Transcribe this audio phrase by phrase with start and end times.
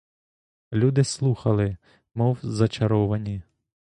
[0.73, 1.77] Люди слухали,
[2.13, 3.41] мов зачаровані.